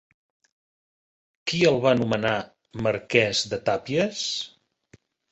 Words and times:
Qui 1.51 1.59
el 1.71 1.75
va 1.83 1.91
nomenar 1.99 2.31
marquès 2.85 3.43
de 3.51 3.59
Tàpies? 3.69 4.23